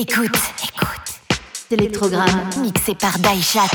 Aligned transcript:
Écoute, 0.00 0.30
écoute. 0.64 1.38
Télétrogramme 1.68 2.48
mixé 2.62 2.94
par 2.94 3.18
Daishat. 3.18 3.68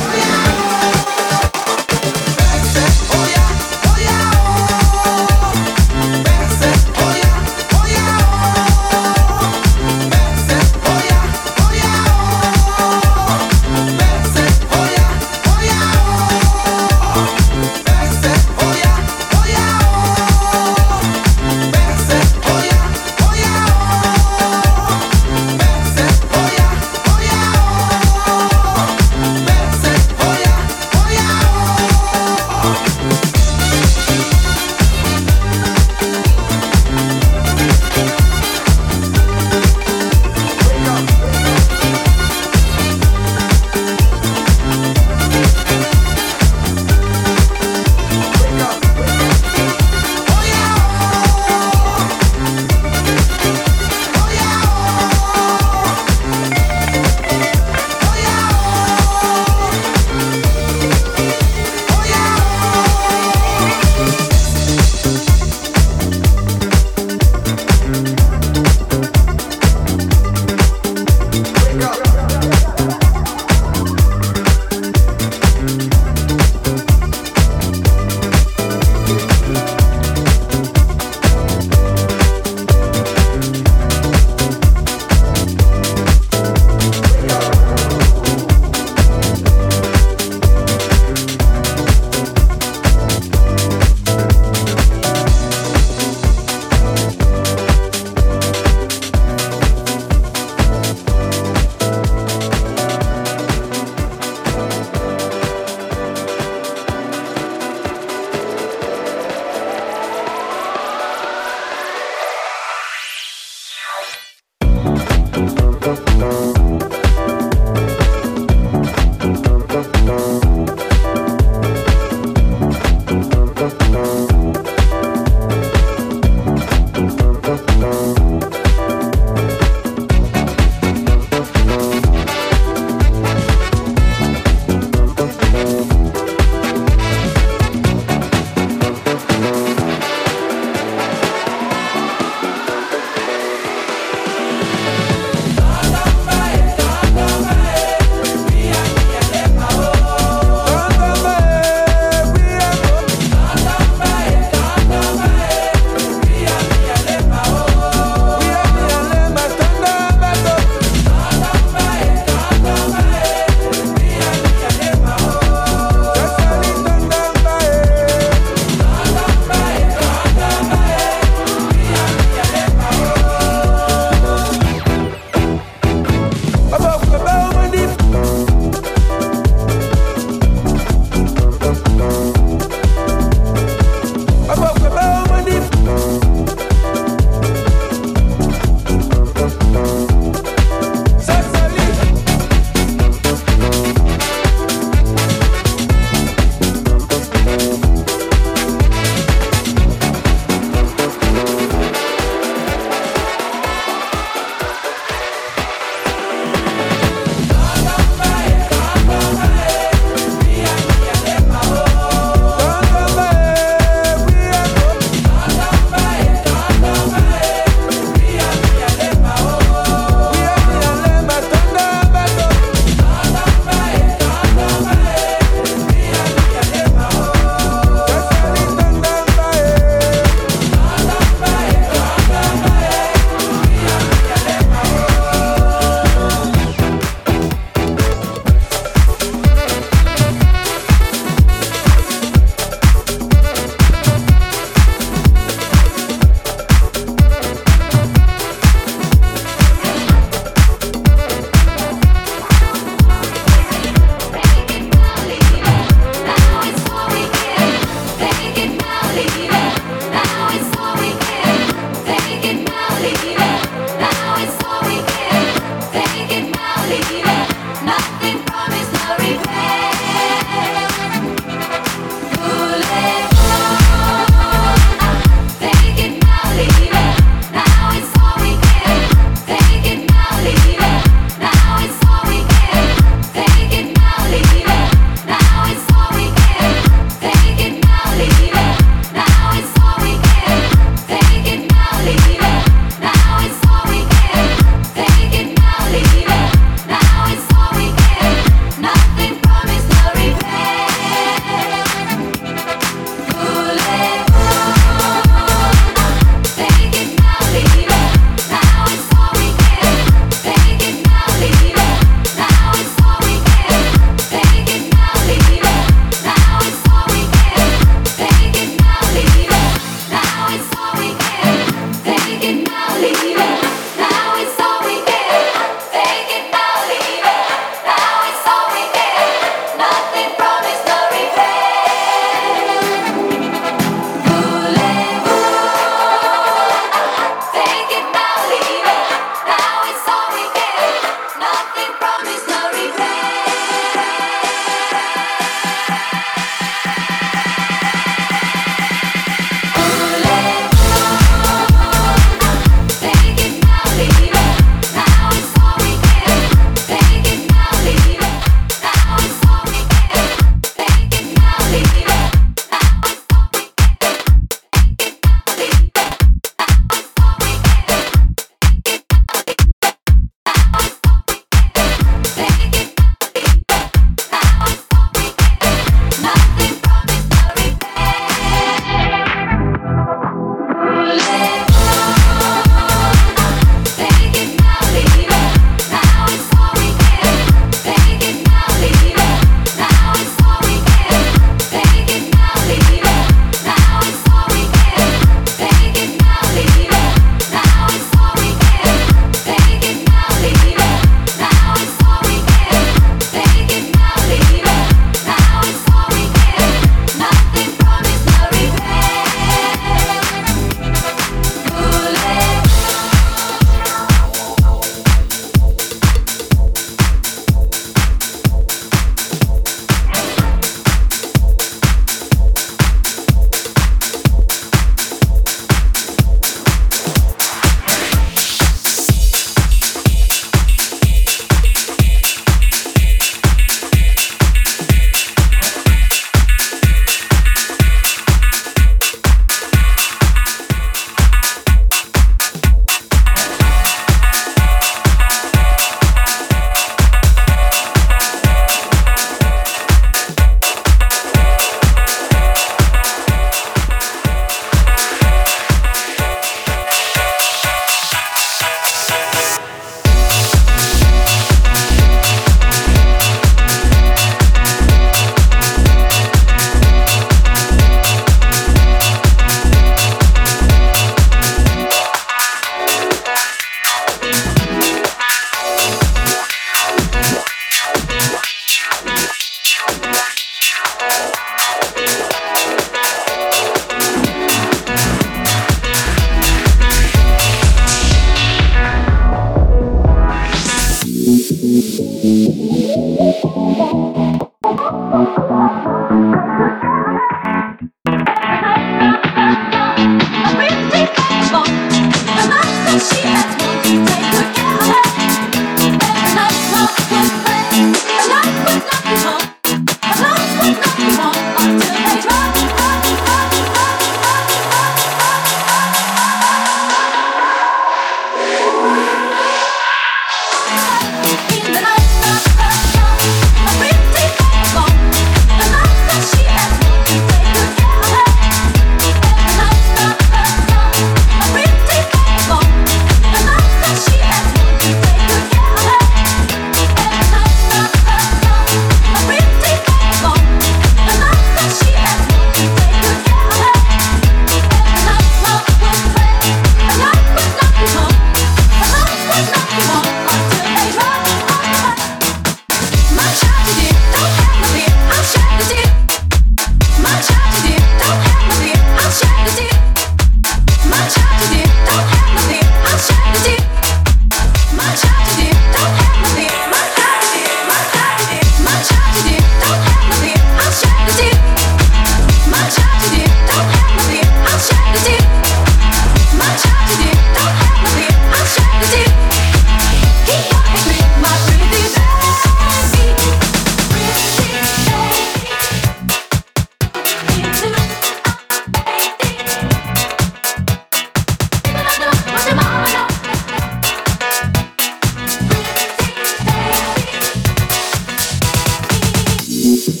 Thank 599.84 600.00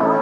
you. 0.00 0.19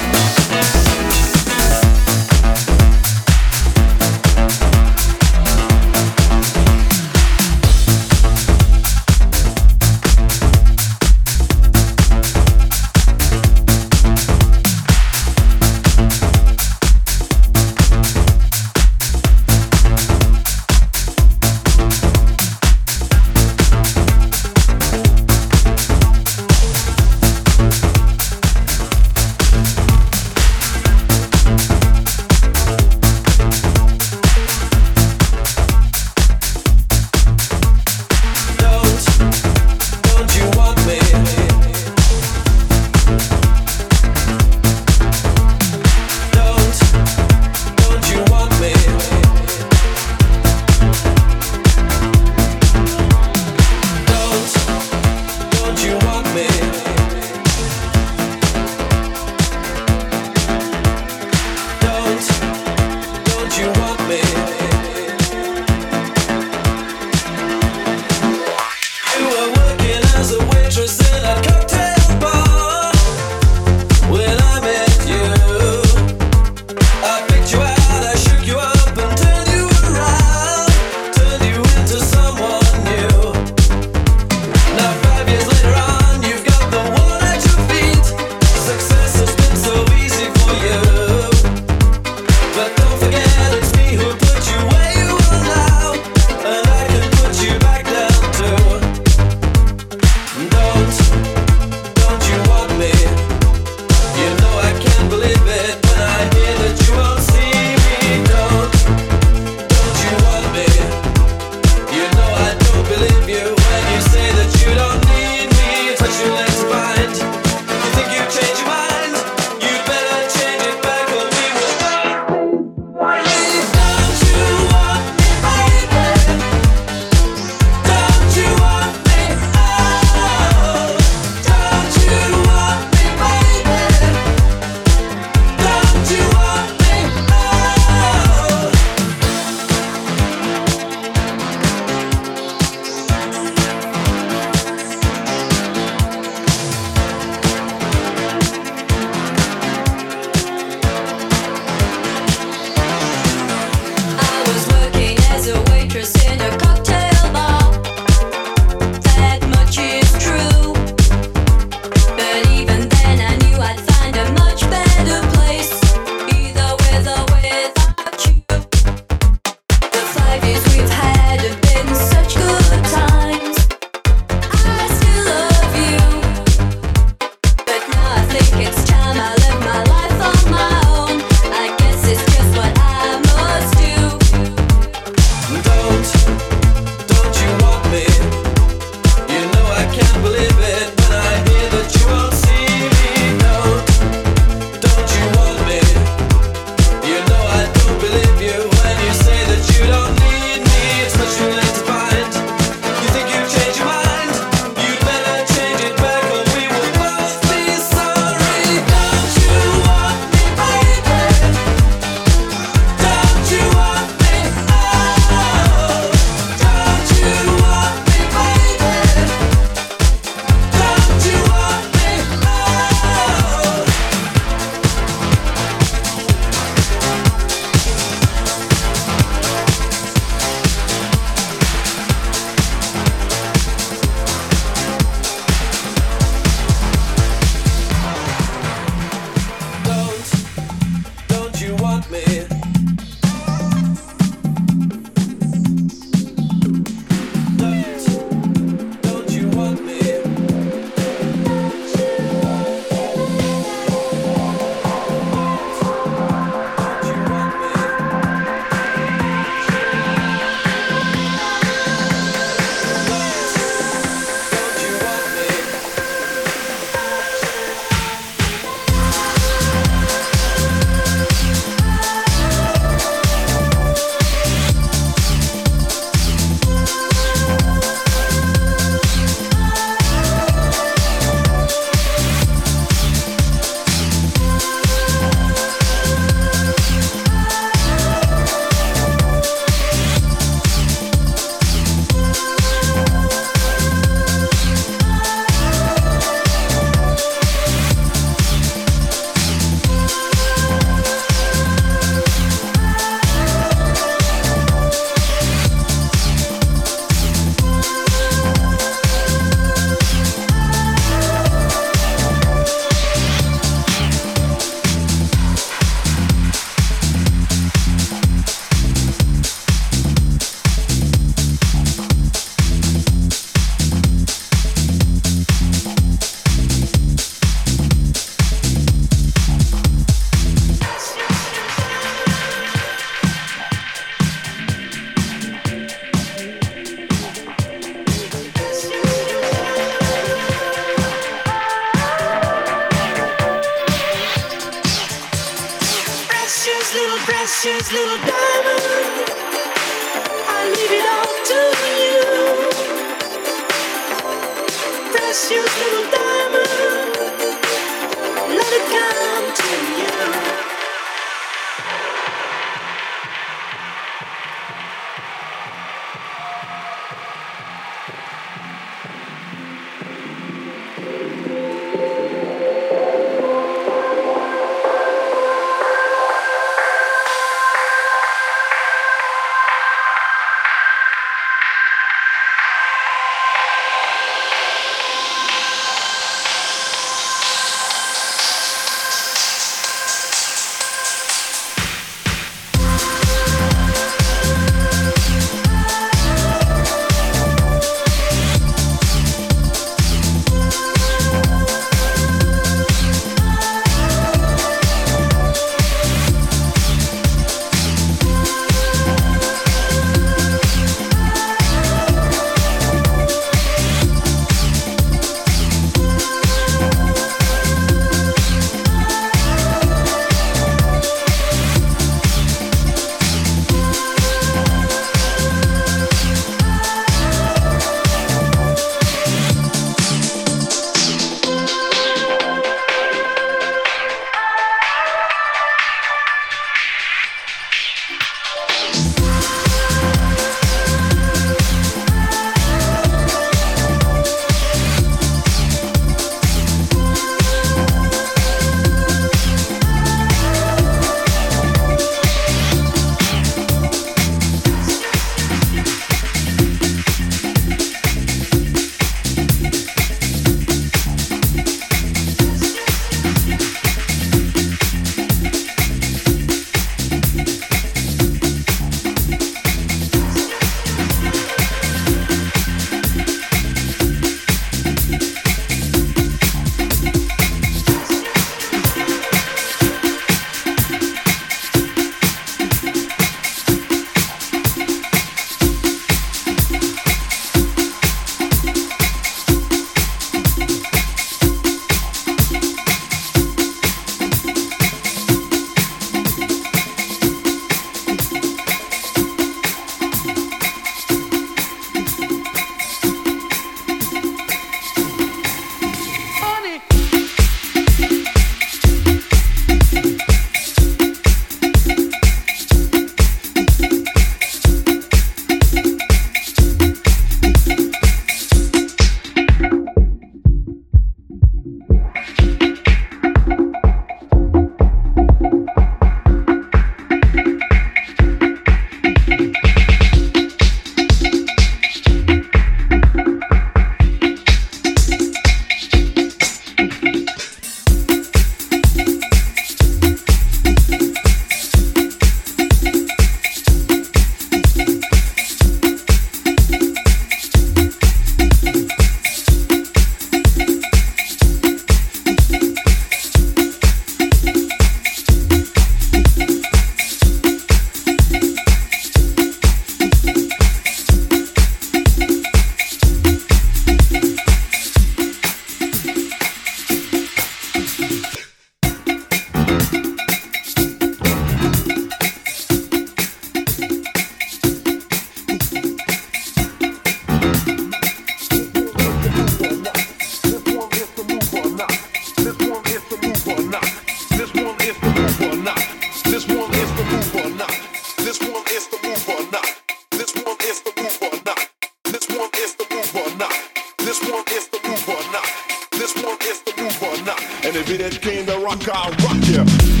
that 597.97 598.21
came 598.21 598.45
to 598.45 598.57
rock, 598.59 598.87
I 598.87 599.09
rock 599.23 599.47
you. 599.47 600.00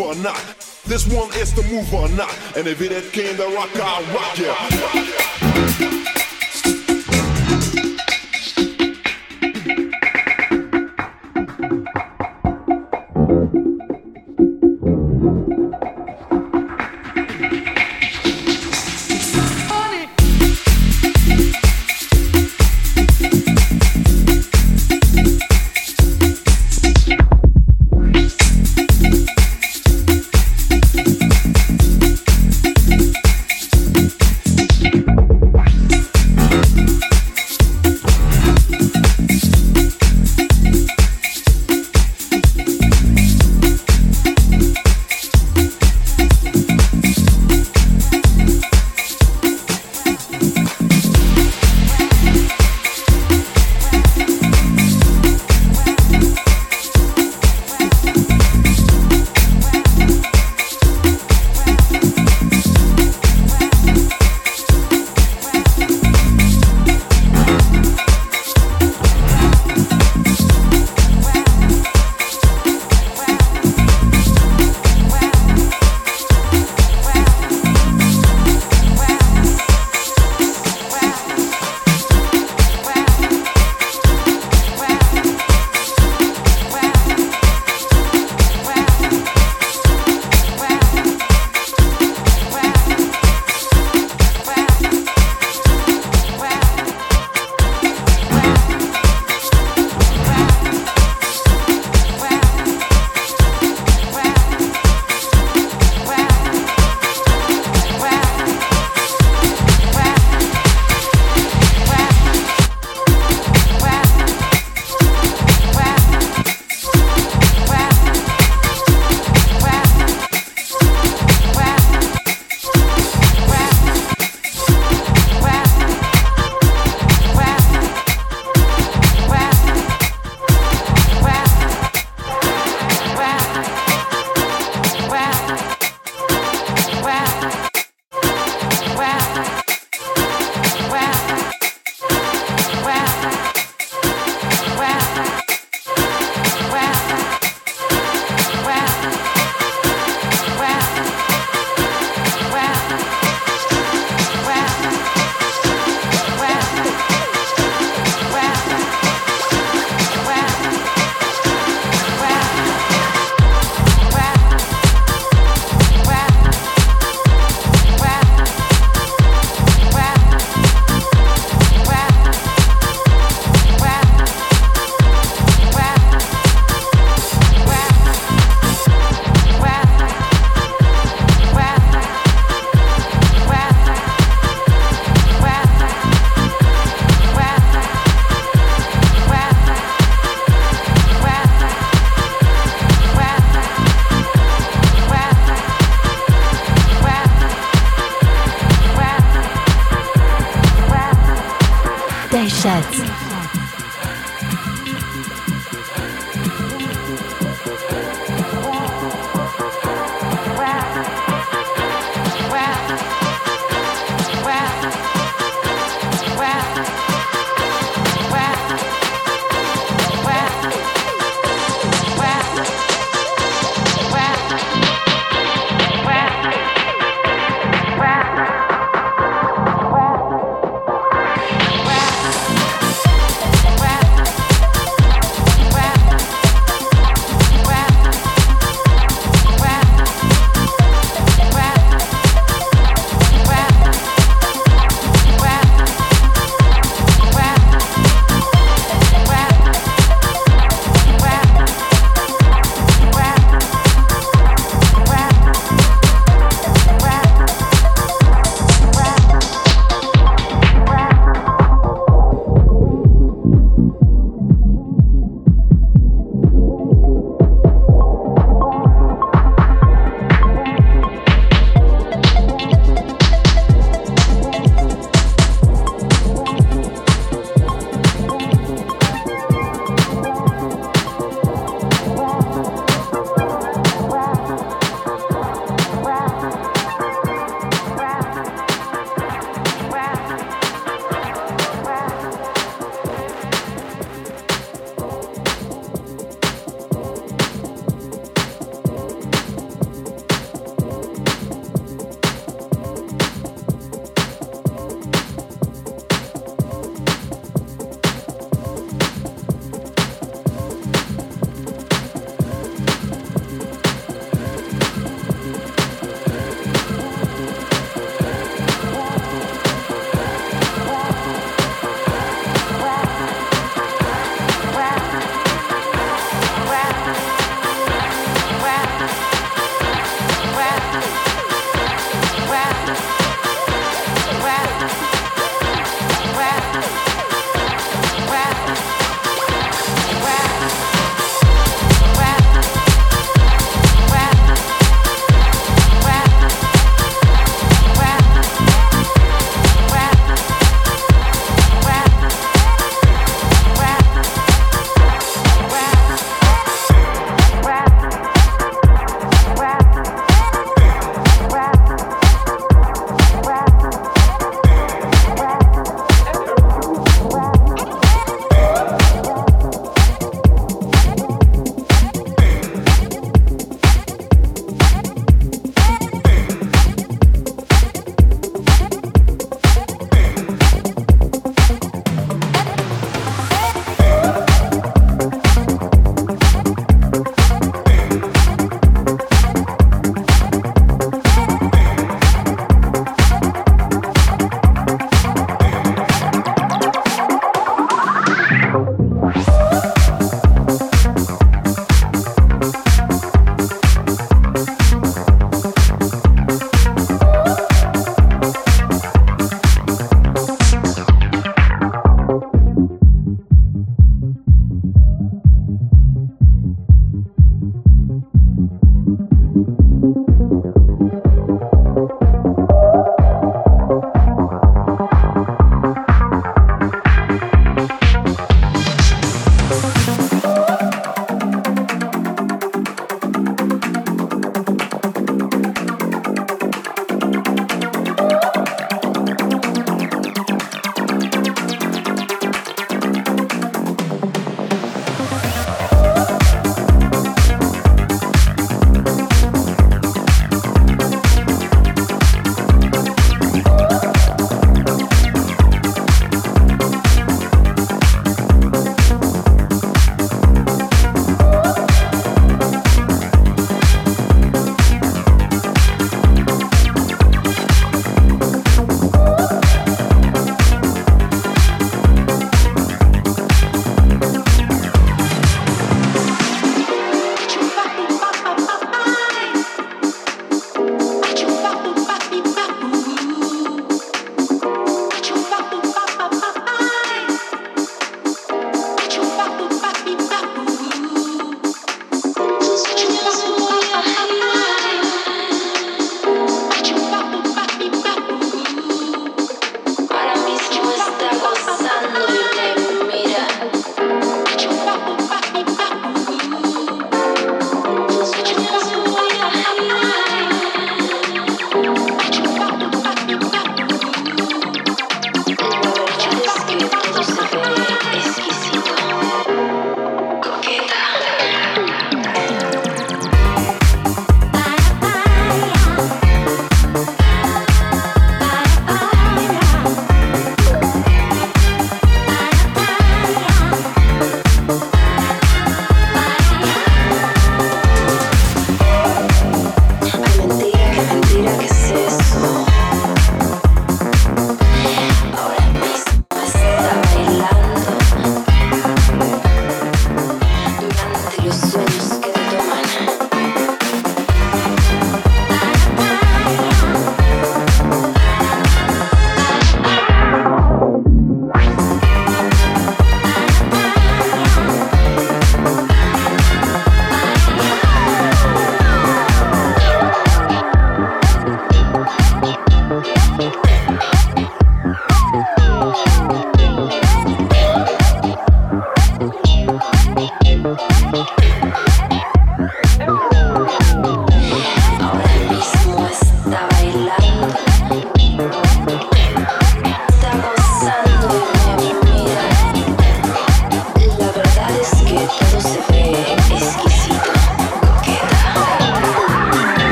Or 0.00 0.14
not. 0.16 0.40
This 0.84 1.06
one 1.06 1.32
is 1.34 1.52
the 1.54 1.62
move 1.64 1.92
or 1.94 2.08
not. 2.10 2.36
And 2.56 2.66
if 2.66 2.80
it 2.80 3.12
came 3.12 3.36
to 3.36 3.46
rock, 3.54 3.70
I'll 3.76 4.02
rock 4.14 4.38
ya. 4.38 4.54